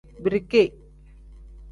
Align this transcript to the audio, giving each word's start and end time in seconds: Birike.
Birike. 0.23 0.63